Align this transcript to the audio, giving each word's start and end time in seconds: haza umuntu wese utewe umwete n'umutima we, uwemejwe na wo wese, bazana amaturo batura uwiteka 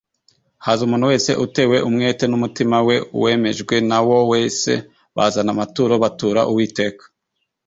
haza 0.65 0.81
umuntu 0.87 1.09
wese 1.11 1.31
utewe 1.45 1.77
umwete 1.89 2.23
n'umutima 2.27 2.77
we, 2.87 2.95
uwemejwe 3.17 3.75
na 3.89 3.99
wo 4.07 4.17
wese, 4.31 4.71
bazana 5.15 5.49
amaturo 5.55 5.93
batura 6.03 6.41
uwiteka 6.51 7.03